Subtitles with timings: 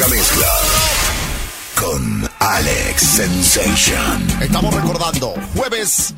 [0.00, 0.46] La mezcla
[1.80, 4.42] con Alex Sensation.
[4.42, 6.12] Estamos recordando jueves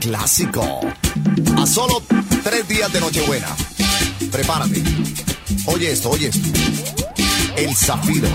[0.00, 0.80] clásico.
[1.56, 2.02] A solo
[2.42, 3.48] tres días de Nochebuena.
[4.30, 4.82] Prepárate.
[5.64, 6.48] Oye esto, oye esto.
[7.56, 8.28] El Zafiro.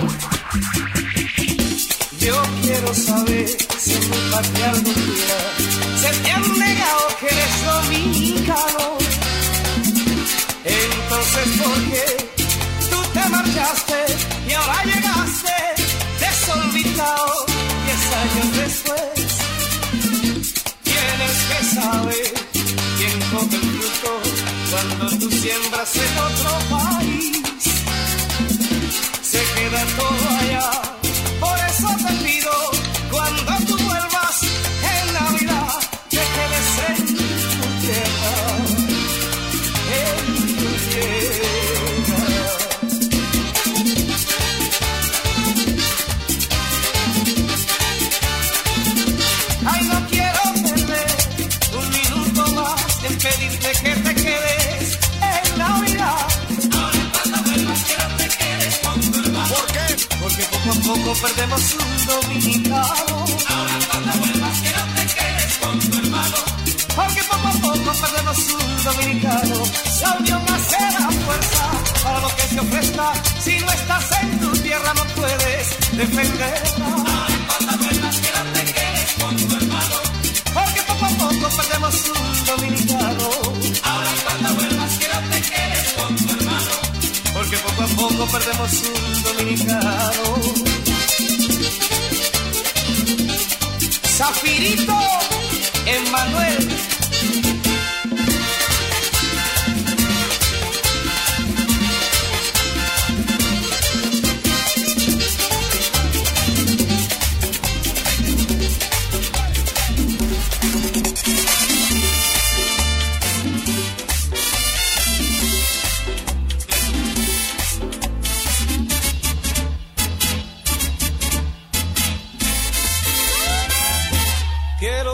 [2.20, 5.38] Yo quiero saber si en mi patria algún día
[6.02, 8.98] se te han negado que eres dominicano.
[10.64, 12.30] Entonces, ¿por qué
[12.90, 13.87] tú te marchaste
[24.96, 26.47] cuando tú siembras en otro
[61.22, 63.26] perdemos un dominicano.
[63.50, 66.38] Ahora cuando vuelvas quiero te quedes con tu hermano.
[66.96, 69.64] Porque poco a poco perdemos un dominicano.
[70.02, 71.72] La unión hace la fuerza
[72.04, 73.14] para lo que se ofrezca.
[73.40, 76.86] Si no estás en tu tierra no puedes defenderla.
[76.86, 79.67] Ahora cuando vuelvas quiero te quedes con tu hermano.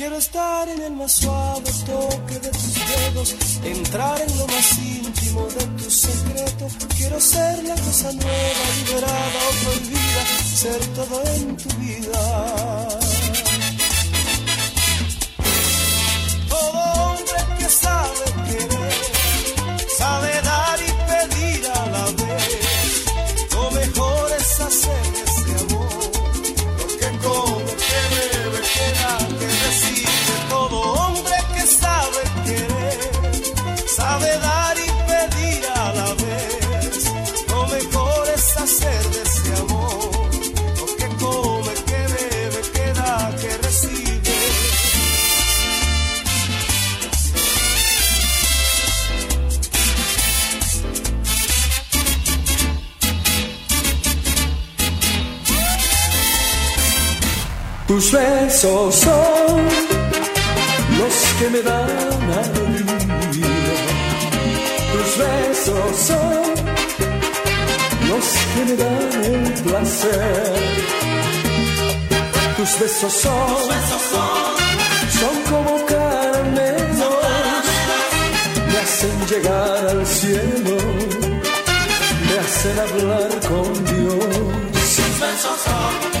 [0.00, 5.46] Quiero estar en el más suave toque de tus dedos, entrar en lo más íntimo
[5.46, 6.68] de tu secreto.
[6.96, 10.24] Quiero ser la cosa nueva, liberada o prohibida,
[10.54, 12.99] ser todo en tu vida.
[58.00, 59.60] Tus besos son
[60.98, 63.76] los que me dan alegría.
[64.92, 66.42] Tus besos son
[68.08, 70.54] los que me dan el placer.
[72.56, 73.68] Tus besos son,
[75.20, 77.24] son como caramelos,
[78.66, 80.76] me hacen llegar al cielo,
[82.26, 84.24] me hacen hablar con Dios.
[84.72, 86.20] Tus besos son,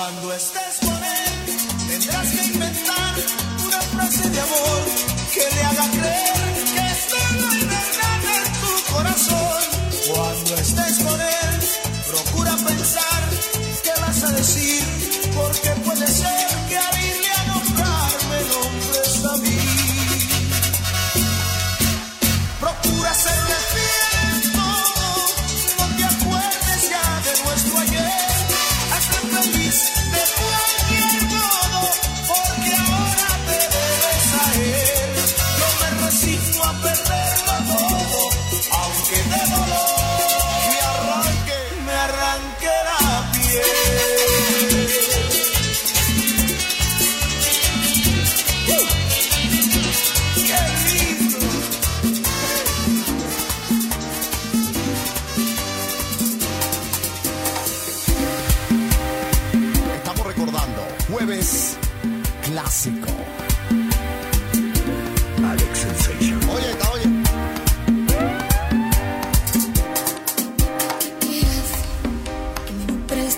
[0.00, 1.56] Cuando estés con él,
[1.86, 3.14] tendrás que inventar
[3.66, 4.80] una frase de amor
[5.34, 6.39] que le haga creer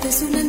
[0.05, 0.41] Esta es una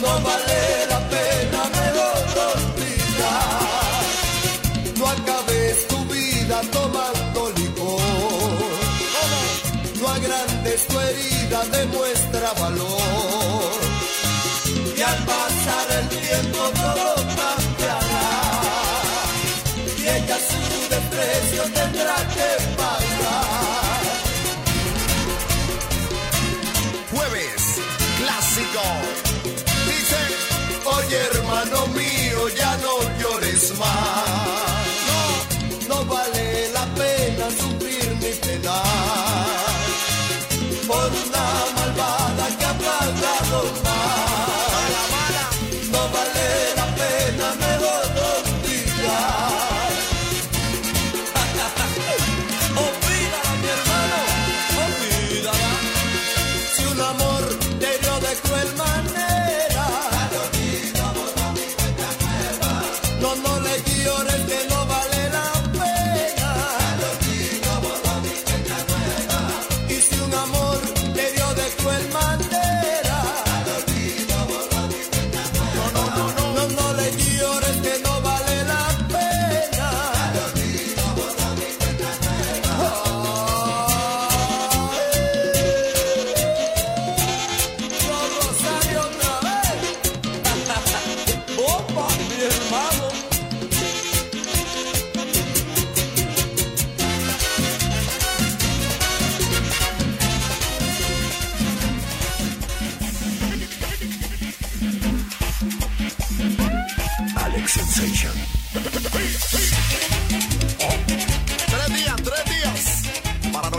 [0.00, 4.04] No vale la pena de los dos pilar,
[4.98, 8.02] no acabes tu vida tomando limón,
[10.00, 13.13] no agrandes tu herida demuestra valor.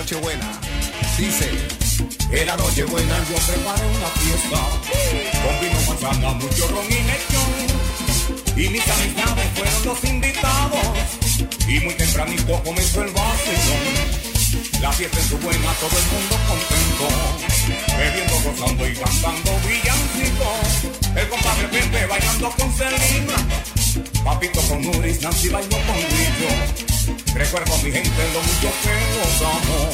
[0.05, 0.51] Nochebuena.
[1.17, 1.49] Dice,
[2.31, 4.59] era Nochebuena, yo preparé una fiesta.
[5.41, 7.51] Con vino, manzana, mucho ron y lechón.
[8.55, 10.79] Y mis amistades fueron los invitados.
[11.67, 14.79] Y muy tempranito comenzó el vacilón.
[14.79, 17.07] La fiesta en su buena, todo el mundo contento.
[17.97, 21.15] Bebiendo, gozando y cantando villancicos.
[21.15, 23.37] El compadre Pepe bailando con Selena.
[24.23, 26.94] Papito con Nuris, Nancy bailó con Grillo.
[27.33, 29.89] Recuerdo a mi gente lo mucho que nos amó.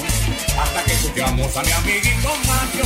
[0.61, 2.85] Hasta que escuchamos a mi amiguito Mario.